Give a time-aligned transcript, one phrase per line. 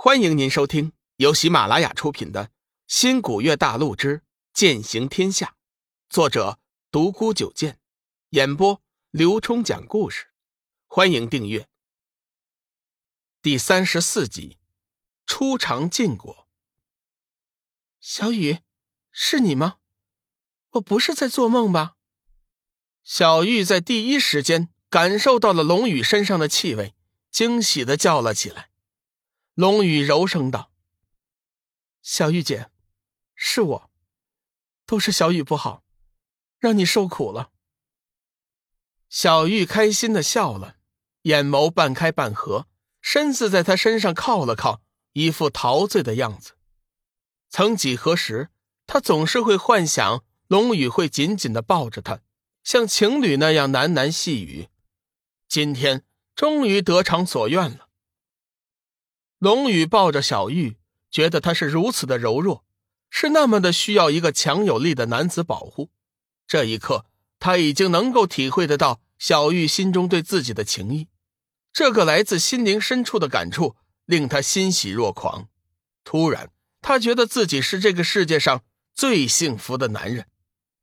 [0.00, 2.44] 欢迎您收听由喜马拉雅出品的
[2.86, 5.46] 《新古月大陆之剑行天下》，
[6.08, 6.60] 作者
[6.92, 7.80] 独孤九剑，
[8.28, 8.80] 演播
[9.10, 10.28] 刘冲讲故事。
[10.86, 11.68] 欢迎订阅。
[13.42, 14.58] 第三十四集，
[15.26, 16.46] 初尝禁果。
[17.98, 18.58] 小雨，
[19.10, 19.78] 是你吗？
[20.74, 21.96] 我不是在做梦吧？
[23.02, 26.94] 小玉在第一时间感受到了龙宇身上的气味，
[27.32, 28.70] 惊喜的叫了起来。
[29.58, 30.70] 龙宇柔声道
[32.00, 32.70] ：“小玉姐，
[33.34, 33.90] 是我，
[34.86, 35.82] 都是小雨不好，
[36.60, 37.50] 让你受苦了。”
[39.10, 40.76] 小玉开心的笑了，
[41.22, 42.68] 眼眸半开半合，
[43.00, 44.80] 身子在他身上靠了靠，
[45.14, 46.52] 一副陶醉的样子。
[47.48, 48.50] 曾几何时，
[48.86, 52.20] 他总是会幻想龙宇会紧紧的抱着他，
[52.62, 54.68] 像情侣那样喃喃细语。
[55.48, 56.04] 今天
[56.36, 57.87] 终于得偿所愿了。
[59.38, 60.76] 龙宇抱着小玉，
[61.10, 62.64] 觉得她是如此的柔弱，
[63.08, 65.90] 是那么的需要一个强有力的男子保护。
[66.46, 67.06] 这一刻，
[67.38, 71.08] 他已经能够体会得到小玉心中对自己的情谊。
[71.72, 75.48] 这个来自心灵深处的感触，令他欣喜若狂。
[76.02, 80.26] 突然，他觉得自己是这个世界上最幸福的男人。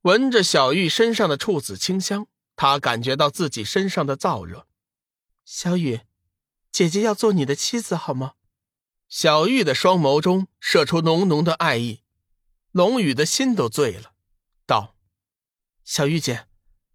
[0.04, 4.68] 闻着小玉身上的处子清香，他感觉到自己身上的燥热。
[5.44, 6.02] 小雨，
[6.72, 8.34] 姐姐要做你的妻子，好吗？
[9.18, 12.02] 小玉的双眸中射出浓浓的爱意，
[12.74, 14.12] 龙宇的心都醉了，
[14.66, 14.94] 道
[15.86, 16.48] ：“小玉姐，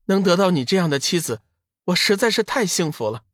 [0.05, 1.41] 能得到你这样的妻子，
[1.85, 3.25] 我实在是太幸福了。”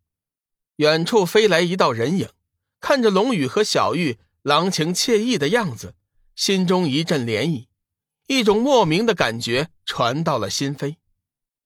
[0.76, 2.30] 远处飞来一道人影，
[2.78, 5.96] 看着龙宇和小玉郎情妾意的样子，
[6.36, 7.66] 心中一阵涟漪，
[8.28, 10.94] 一种莫名的感觉传到了心扉。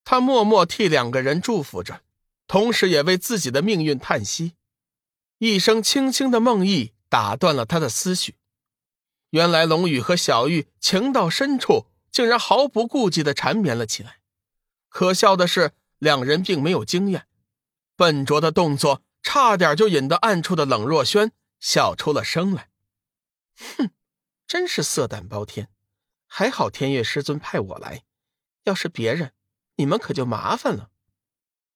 [0.04, 2.00] 他默默替两个人祝福着，
[2.46, 4.54] 同时也为自己的命运叹息。
[5.36, 6.92] 一声轻轻的梦呓。
[7.10, 8.36] 打断了他的思绪。
[9.30, 14.20] 原来龙宇和小玉情到深处，竟然毫不顾忌的缠绵了起来。
[14.88, 17.28] 可笑的是，两人并没有经验，
[17.94, 22.70] 笨拙的动作差点就引得暗处的冷若轩笑出了声来。
[23.76, 23.90] 哼，
[24.46, 25.68] 真是色胆包天！
[26.26, 28.04] 还好天月师尊派我来，
[28.64, 29.32] 要是别人，
[29.76, 30.90] 你们可就麻烦了。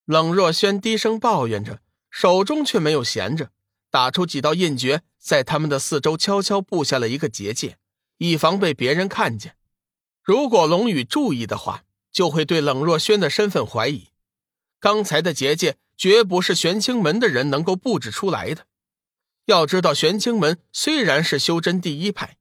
[0.04, 1.80] 冷若轩低声抱怨着，
[2.10, 3.50] 手中却没有闲着。
[3.94, 7.78] 打出几道印诀，在他们的四周悄悄布下了一个结界，
[8.18, 9.54] 以防被别人看见。
[10.20, 14.08] 如果龙宇注意的话，就会对冷若轩的身份怀疑。
[14.80, 18.66] 刚才的结界绝不是玄清门的人能够布置出来的。
[19.44, 22.36] 要知道，玄清门虽然是修真第一派，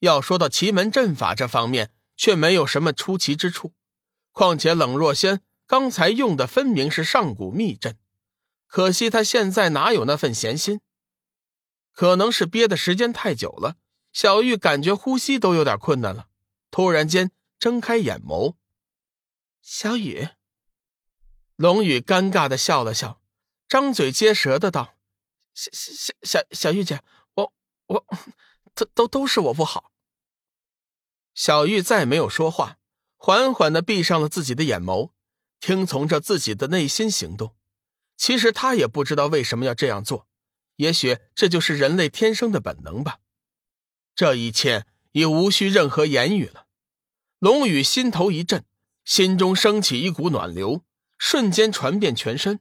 [0.00, 3.72] 要说到奇门阵法这方面，却没有什么出奇之处。
[4.32, 7.96] 况且冷若轩刚才用的分明是上古秘阵，
[8.66, 10.82] 可惜他现在哪有那份闲心。
[11.98, 13.74] 可能是憋的时间太久了，
[14.12, 16.28] 小玉感觉呼吸都有点困难了。
[16.70, 18.54] 突然间睁开眼眸，
[19.60, 20.28] 小雨，
[21.56, 23.20] 龙宇尴尬的笑了笑，
[23.66, 24.94] 张嘴结舌的道
[25.52, 27.02] ：“小小小小玉姐，
[27.34, 27.52] 我
[27.86, 28.06] 我，
[28.76, 29.90] 都都都是我不好。”
[31.34, 32.78] 小玉再没有说话，
[33.16, 35.10] 缓缓的闭上了自己的眼眸，
[35.58, 37.56] 听从着自己的内心行动。
[38.16, 40.27] 其实她也不知道为什么要这样做。
[40.78, 43.18] 也许这就是人类天生的本能吧。
[44.14, 46.66] 这一切已无需任何言语了。
[47.38, 48.64] 龙宇心头一震，
[49.04, 50.82] 心中升起一股暖流，
[51.18, 52.60] 瞬间传遍全身。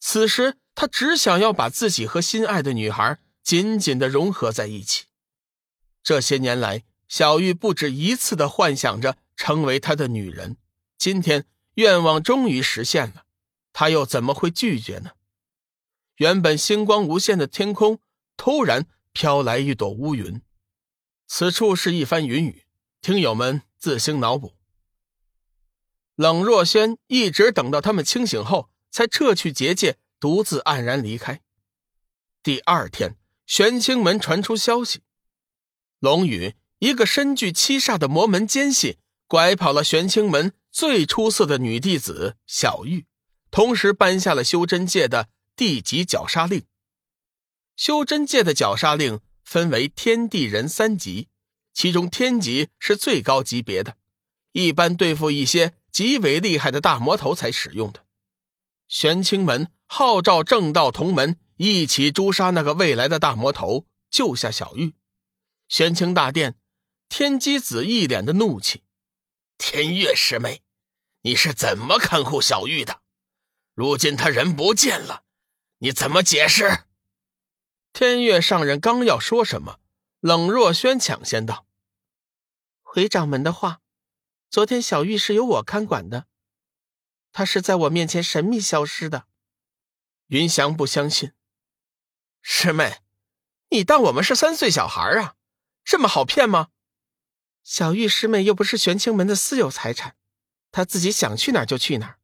[0.00, 5.04] 此时他只想要把自己和心爱的女孩紧紧的融合在一起。
[6.02, 10.56] 这些年来，小玉不止一次的幻想着成为他的女人。
[10.98, 13.24] 今天愿望终于实现了，
[13.72, 15.10] 他又怎么会拒绝呢？
[16.16, 18.00] 原本星光无限的天空，
[18.38, 20.40] 突然飘来一朵乌云。
[21.26, 22.64] 此处是一番云雨，
[23.02, 24.54] 听友们自行脑补。
[26.14, 31.42] 冷若轩一直等到他们清醒后，才撤去结界，独自黯然离开。
[32.42, 35.02] 第二天，玄清门传出消息，
[35.98, 38.96] 龙宇一个身具七煞的魔门奸细，
[39.26, 43.04] 拐跑了玄清门最出色的女弟子小玉，
[43.50, 45.28] 同时颁下了修真界的。
[45.56, 46.66] 地级绞杀令，
[47.76, 51.28] 修真界的绞杀令分为天地人三级，
[51.72, 53.96] 其中天级是最高级别的，
[54.52, 58.04] 一般对付一些极为厉害的大魔头才使用的。
[58.86, 64.94] 玄清门号召正道同门一起诛杀那个未来的大魔头，救下小玉。
[65.68, 66.56] 玄清大殿，
[67.08, 68.82] 天机子一脸的怒气
[69.56, 70.60] ：“天月师妹，
[71.22, 73.00] 你是怎么看护小玉的？
[73.74, 75.24] 如今他人不见了。”
[75.86, 76.80] 你怎么解释？
[77.92, 79.78] 天月上人刚要说什么，
[80.18, 81.64] 冷若轩抢先道
[82.82, 83.80] ：“回掌门的话，
[84.50, 86.26] 昨天小玉是由我看管的，
[87.30, 89.28] 她是在我面前神秘消失的。”
[90.26, 91.30] 云翔不相信，
[92.42, 92.96] 师妹，
[93.68, 95.36] 你当我们是三岁小孩啊？
[95.84, 96.70] 这么好骗吗？
[97.62, 100.16] 小玉师妹又不是玄清门的私有财产，
[100.72, 102.18] 她自己想去哪儿就去哪儿，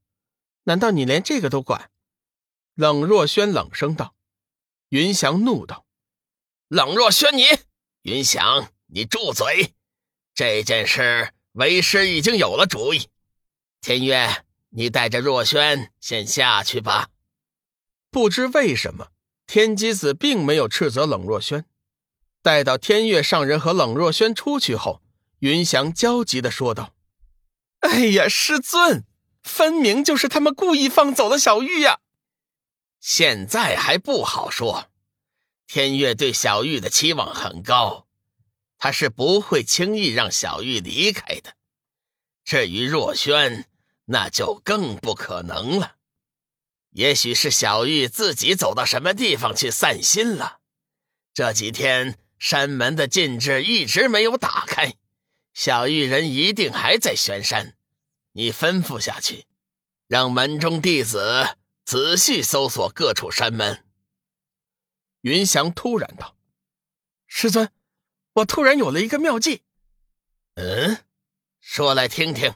[0.64, 1.91] 难道你连这个都管？
[2.74, 4.14] 冷若轩冷声道。
[4.88, 5.86] 云翔怒道
[6.68, 7.44] ：“冷若轩，你
[8.02, 9.72] 云翔，你住嘴！
[10.34, 13.08] 这件事为师已经有了主意。
[13.80, 17.08] 天月，你带着若轩先下去吧。”
[18.12, 19.08] 不知为什么，
[19.46, 21.64] 天机子并没有斥责冷若轩。
[22.42, 25.00] 待到天月上人和冷若轩出去后，
[25.38, 26.94] 云翔焦急的说道
[27.80, 29.06] ：“哎呀，师尊，
[29.42, 32.00] 分明就是他们故意放走了小玉呀！
[33.02, 34.88] 现在还不好说。
[35.66, 38.06] 天月对小玉的期望很高，
[38.78, 41.54] 他是不会轻易让小玉离开的。
[42.44, 43.68] 至于若轩，
[44.06, 45.96] 那就更不可能了。
[46.92, 50.60] 也许是小玉自己走到什么地方去散心了。
[51.34, 54.94] 这几天。”山门的禁制一直没有打开，
[55.54, 57.76] 小玉人一定还在玄山。
[58.32, 59.46] 你吩咐下去，
[60.08, 63.84] 让门中弟子仔细搜索各处山门。
[65.22, 66.36] 云翔突然道
[67.26, 67.72] ：“师尊，
[68.34, 69.62] 我突然有了一个妙计。”
[70.54, 71.04] 嗯，
[71.60, 72.54] 说来听听。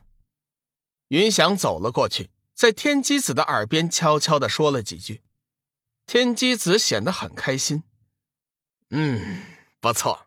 [1.09, 5.23] 云翔走了过去，在天机子的耳边悄悄的说了几句。
[6.07, 7.83] 天机子显得很开心。
[8.91, 9.43] 嗯。
[9.79, 10.27] 不错，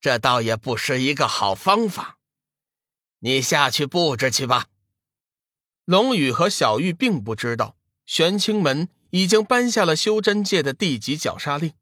[0.00, 2.18] 这倒也不失一个好方法。
[3.20, 4.66] 你下去布置去吧。
[5.84, 11.72] 龙宇和小玉并不知道玄清门已经颁下了修真界的地级绞杀令，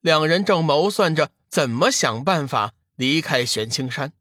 [0.00, 4.12] 两人正谋算着怎么想办法离开玄清山。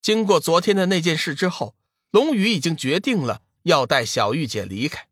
[0.00, 1.74] 经过昨天的那件事之后，
[2.10, 5.08] 龙宇已经决定了要带小玉姐离开。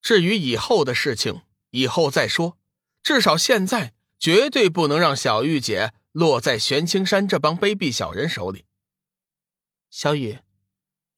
[0.00, 2.58] 至于以后的事情，以后再说。
[3.02, 3.94] 至少现在。
[4.22, 8.66] 绝对不能让小玉姐落在玄青山这帮卑鄙小人手里。
[9.90, 10.38] 小雨，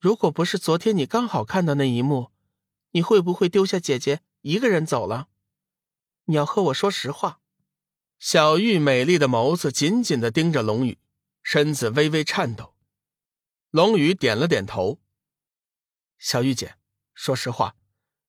[0.00, 2.30] 如果不是昨天你刚好看到那一幕，
[2.94, 5.28] 你会不会丢下姐姐一个人走了？
[6.26, 7.40] 你要和我说实话。
[8.20, 10.98] 小玉美丽的眸子紧紧的盯着龙宇，
[11.42, 12.74] 身子微微颤抖。
[13.70, 15.00] 龙宇点了点头。
[16.18, 16.76] 小玉姐，
[17.14, 17.74] 说实话，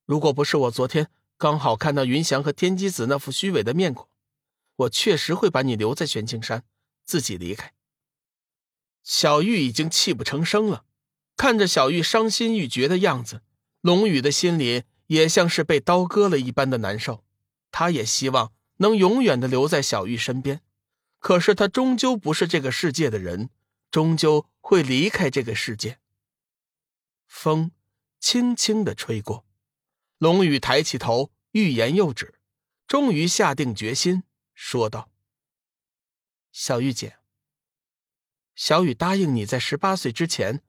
[0.06, 4.10] 如果不是我昨天刚好看到云翔和天机子那副虚伪的面孔。
[4.78, 6.66] 我确实会把你留在玄青山，
[7.06, 7.74] 自己离开。
[9.04, 10.86] 小玉已经泣不成声了，
[11.38, 13.44] 看着小玉伤心欲绝的样子，
[13.86, 17.24] 龙宇的心里也像是被刀割了一般的难受。
[17.70, 20.64] 他也希望能永远的留在小玉身边，
[21.20, 23.52] 可是他终究不是这个世界的人，
[23.92, 26.00] 终究会离开这个世界。
[27.28, 27.74] 风
[28.20, 29.46] 轻轻的吹过，
[30.18, 32.40] 龙宇抬起头，欲言又止，
[32.88, 34.24] 终于下定决心。
[34.56, 35.12] 说道
[36.52, 37.18] ：“小玉姐，
[38.56, 40.64] 小雨答应你在十八岁之前，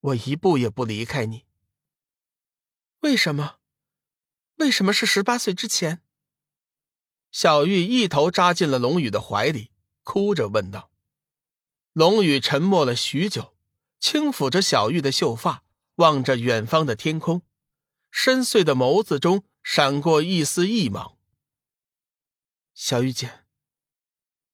[0.00, 1.44] 我一步也不离开你。
[3.00, 3.58] 为什么？
[4.56, 6.02] 为什么是十八岁之前？”
[7.30, 9.70] 小玉一头扎进了龙宇的怀里，
[10.02, 10.90] 哭着问道。
[11.92, 13.56] 龙宇沉默了许久，
[14.00, 15.64] 轻抚着小玉的秀发，
[15.96, 17.42] 望着远方的天空，
[18.10, 21.18] 深邃的眸子中闪过一丝异芒。
[22.72, 23.44] 小玉姐，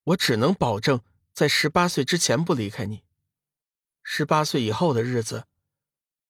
[0.04, 3.04] 我只能保证在十八岁之前不离开你。
[4.02, 5.46] 十八岁以后的日子，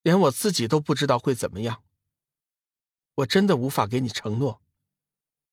[0.02, 1.83] 连我自己都不知道会怎么样。
[3.16, 4.62] 我真的无法给你承诺。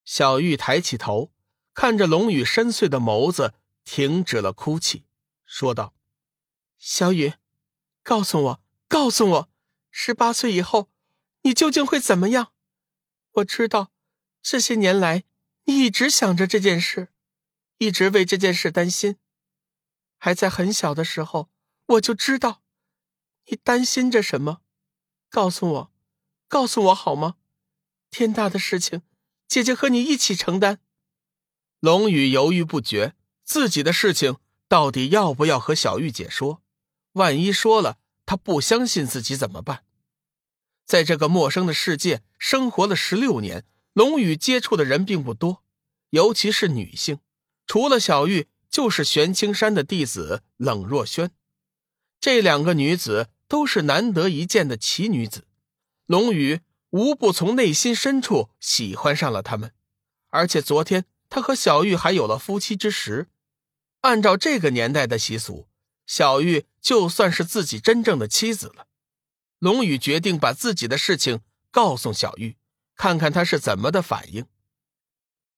[0.04, 1.32] 小玉抬起头，
[1.74, 3.54] 看着龙宇深邃的眸子，
[3.84, 5.06] 停止了哭泣，
[5.46, 5.94] 说道
[6.78, 7.34] ：“小雨，
[8.04, 9.50] 告诉我，告诉我，
[9.90, 10.90] 十八岁以后，
[11.42, 12.54] 你究竟会怎么样？
[13.34, 13.92] 我知道，
[14.42, 15.24] 这些年来。”
[15.66, 17.10] 你一直想着这件事，
[17.78, 19.18] 一直为这件事担心。
[20.18, 21.52] 还在很小的时候，
[21.86, 22.64] 我就知道
[23.46, 24.62] 你担心着什么。
[25.30, 25.92] 告诉我，
[26.48, 27.36] 告诉我好吗？
[28.12, 29.02] 天大的事情，
[29.48, 30.80] 姐姐和你一起承担。
[31.80, 33.16] 龙宇犹豫不决，
[33.46, 34.36] 自己的事情
[34.68, 36.62] 到底要不要和小玉姐说？
[37.14, 39.86] 万一说了，他不相信自己怎么办？
[40.86, 43.66] 在这个陌生的世界生活了十六年。
[43.94, 45.66] 龙宇接触的人并不多，
[46.12, 47.20] 尤其是女性，
[47.68, 51.32] 除了小玉，就是玄青山的弟子冷若萱。
[52.22, 55.44] 这两个女子都是难得一见的奇女子，
[56.06, 59.74] 龙宇无不从内心深处喜欢上了他们，
[60.30, 63.30] 而且昨天他和小玉还有了夫妻之实。
[64.02, 65.68] 按照这个年代的习俗，
[66.06, 68.88] 小玉就算是自己真正的妻子了。
[69.60, 72.58] 龙宇决定把自己的事情告诉小玉，
[72.96, 74.48] 看看她是怎么的反应。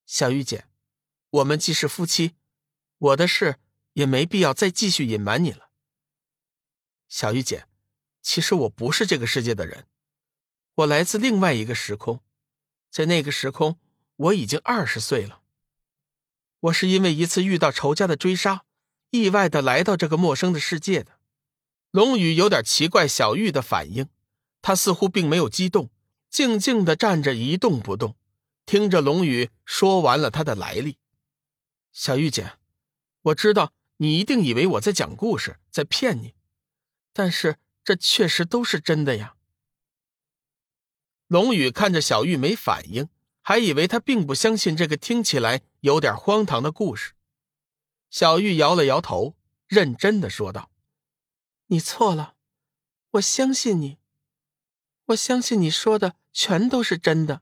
[0.05, 0.67] 小玉姐，
[1.29, 2.35] 我们既是夫妻，
[2.97, 3.59] 我的事
[3.93, 5.69] 也没必要再继续隐瞒你了。
[7.07, 7.65] 小玉姐，
[8.21, 9.87] 其实我不是这个世界的人，
[10.75, 12.23] 我来自另外一个时空，
[12.89, 13.77] 在那个时空
[14.15, 15.41] 我已经二十岁了。
[16.61, 18.65] 我是因为一次遇到仇家的追杀，
[19.11, 21.19] 意外的来到这个陌生的世界的。
[21.91, 24.09] 龙宇有点奇怪小玉的反应，
[24.63, 25.91] 他似乎并没有激动，
[26.31, 28.15] 静静的站着一动不动，
[28.65, 30.97] 听着龙宇说完了他的来历。
[31.91, 32.53] 小玉姐，
[33.21, 36.33] 我知道你一定以为我在讲故事，在骗你。
[37.13, 39.35] 但是这确实都是真的呀。
[41.27, 43.09] 龙宇看着小玉没反应，
[43.41, 47.13] 还以为他并不相信这个听起来有点荒唐的故事。
[48.09, 49.35] 小玉摇了摇头，
[49.67, 50.69] 认真的说道
[51.67, 52.35] ：“你错了，
[53.11, 53.97] 我相信你，
[55.05, 57.41] 我相信你说的全都是真的。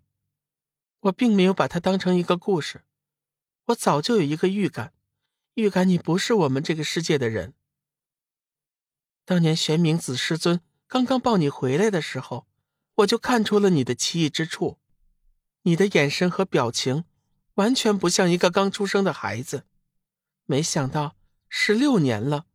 [1.01, 2.85] 我并没有把它当成一个故事，
[3.65, 4.93] 我早就有一个预感，
[5.55, 7.53] 预感你不是我们这个世界的人。”
[9.25, 12.47] 当年玄冥子师尊刚刚抱你回来的时候，
[13.01, 14.79] 我就看出了你的奇异之处。
[15.63, 17.05] 你的眼神和表情，
[17.55, 19.67] 完全不像一个刚出生的孩子。
[20.45, 21.15] 没想到
[21.47, 22.47] 十六年了，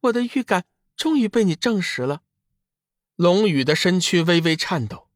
[0.00, 0.64] 我的预感
[0.96, 2.22] 终于被你证实了。
[3.16, 5.10] 龙宇的身躯微微颤抖。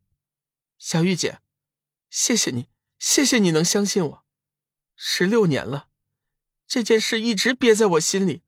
[0.77, 1.41] 小玉姐，
[2.11, 2.69] 谢谢你，
[2.99, 4.25] 谢谢你能相信我。
[4.95, 5.89] 十六年了，
[6.67, 8.43] 这件事一直憋在我心里，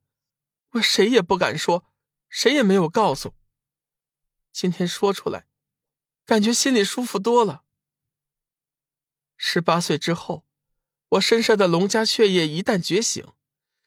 [0.73, 1.87] 我谁也不敢说。
[2.28, 3.35] 谁也没有告诉。
[4.52, 5.49] 今天说出来，
[6.30, 7.64] 感觉心里舒服多了。
[9.37, 10.46] 十八岁之后，
[11.08, 13.32] 我身上的龙家血液一旦觉醒，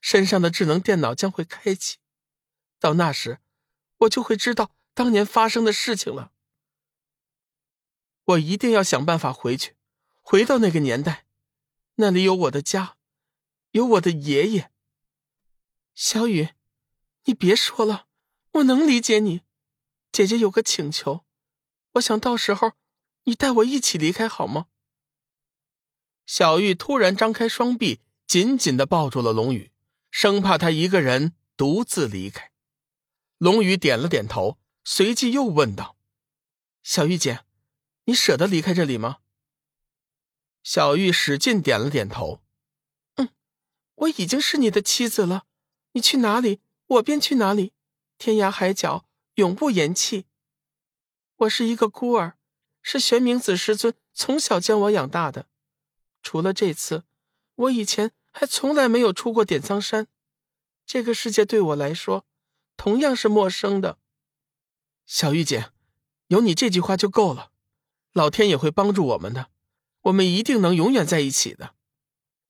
[0.02, 2.00] 身上的智能电脑将会开启。
[2.82, 3.40] 到那时，
[4.00, 6.34] 我就会知道当年发生的事情了。
[8.26, 9.78] 我一定要想办法回去，
[10.20, 11.26] 回到那个年代，
[11.96, 12.98] 那里有我的家，
[13.72, 14.70] 有我的爷爷。
[15.96, 16.50] 小雨，
[17.24, 18.10] 你别说了。
[18.56, 19.44] 我能理解你，
[20.12, 21.24] 姐姐有个请求，
[21.94, 22.74] 我想到时候
[23.24, 24.68] 你带我一起离开好吗？
[26.26, 29.72] 小玉突然张开双臂，紧紧的抱住了龙宇，
[30.10, 32.52] 生怕他一个人独自离开。
[33.38, 35.98] 龙宇点了点头，随即又问道
[36.82, 37.44] ：“小玉姐，
[38.06, 39.18] 你舍得离开这里吗？”
[40.64, 42.42] 小玉使劲点了点头
[43.16, 43.30] ：“嗯，
[43.96, 45.46] 我已经是你的妻子了，
[45.92, 47.74] 你去哪里，我便去哪里。”
[48.18, 50.26] 天涯海角，永不言弃。
[51.44, 52.38] 我是一个孤儿，
[52.82, 55.48] 是玄冥子师尊从小将我养大的。
[56.22, 57.04] 除了这次，
[57.56, 60.08] 我以前还从来没有出过点苍山。
[60.86, 62.26] 这个世界对我来说，
[62.78, 63.98] 同样是陌生的。
[65.06, 65.72] 小玉姐，
[66.28, 67.52] 有你这句话就够了。
[68.14, 69.50] 老天也会帮助我们的，
[70.02, 71.74] 我们一定能永远在一起的。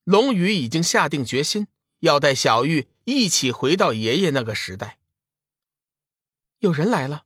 [0.04, 1.68] 龙宇已经下定决心，
[2.00, 5.00] 要带小玉一起回到爷爷那个时代。
[6.60, 7.26] 有人来了，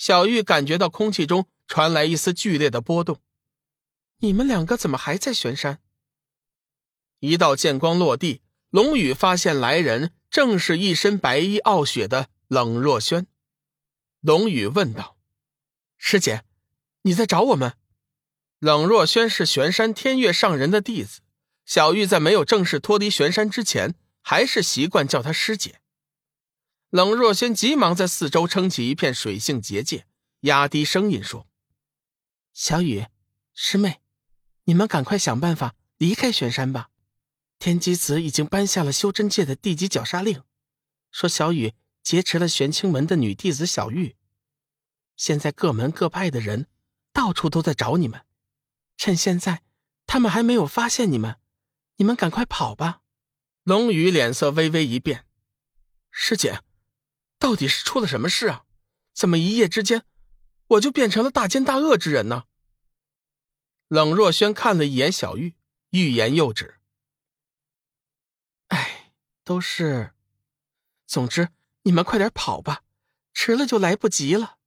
[0.00, 3.20] 小玉感觉到空气中传来一丝剧烈的波动。
[4.20, 5.78] 你们两个怎么还在玄山？
[7.18, 8.40] 一道剑光落地，
[8.70, 13.26] 龙宇发现来人正是一身白衣傲雪的冷若轩。
[14.20, 15.18] 龙宇问道
[15.98, 16.44] ：“师姐，
[17.02, 17.74] 你在找我们？”
[18.58, 21.20] 冷若轩是玄山天月上人的弟子，
[21.66, 25.82] 小玉在没有正式脱离玄山之前，还是习惯叫她师姐。
[26.90, 30.06] 冷若轩急忙在四周撑起一片水性结界，
[30.40, 31.46] 压低声音说
[32.52, 33.06] ：“小雨，
[33.54, 34.00] 师妹，
[34.64, 36.90] 你们赶快想办法离开玄山吧。
[37.60, 40.42] 天机子已经颁下了修真界的地级绞杀令，
[41.12, 44.16] 说小雨劫持了玄清门的女弟子小玉。
[45.16, 46.66] 现在各门各派的人
[47.12, 48.22] 到处都在找你们，
[48.96, 49.62] 趁现在
[50.06, 51.36] 他们还没有发现你们，
[51.98, 53.02] 你们赶快跑吧。”
[53.62, 55.24] 龙宇脸色微微一变
[56.10, 56.62] ：“师姐。”
[57.40, 58.64] 到底是出了什么事啊？
[59.14, 60.04] 怎么一夜之间
[60.68, 62.44] 我就变成了大奸大恶之人呢？
[63.88, 65.56] 冷若轩看了一眼小玉，
[65.88, 66.78] 欲言又止。
[68.68, 70.12] 哎，都是……
[71.06, 71.48] 总之，
[71.82, 72.84] 你们快点跑吧，
[73.32, 74.58] 迟了就来不及了。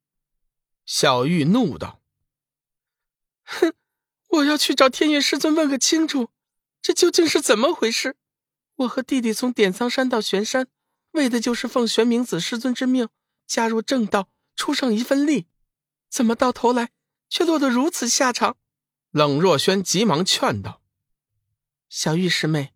[0.85, 2.01] 小玉怒道
[3.45, 3.73] ：“哼，
[4.29, 6.31] 我要去找天月师尊问个清楚，
[6.81, 8.17] 这究竟是怎么回事？
[8.75, 10.67] 我和弟弟从点苍山到玄山。”
[11.13, 13.09] 为的就是奉玄冥子师尊之命
[13.47, 15.47] 加入正道，出上一份力，
[16.09, 16.91] 怎么到头来
[17.29, 18.57] 却落得如此下场？
[19.11, 20.81] 冷若轩急忙劝道
[21.87, 22.73] ：“小玉师妹，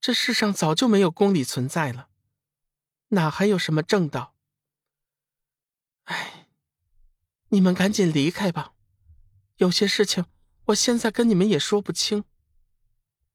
[0.00, 2.08] 这世上早就没有公理存在了，
[3.08, 4.34] 哪还有什么正道？
[6.04, 6.48] 哎，
[7.48, 8.72] 你们赶紧离开吧，
[9.56, 10.24] 有些事情
[10.66, 12.24] 我现在跟你们也说不清。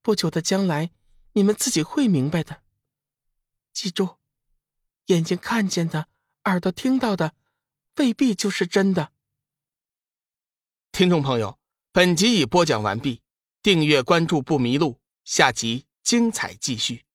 [0.01, 0.91] 不久的将来，
[1.33, 2.63] 你们自己会明白的。
[3.77, 4.17] 记住，
[5.05, 6.07] 眼睛看见的，
[6.45, 7.35] 耳朵听到的，
[7.97, 9.11] 未必就是真的。
[10.91, 11.59] 听众朋友，
[11.91, 13.21] 本集已播讲完毕，
[13.61, 17.05] 订阅关注不迷路，下集精彩继续。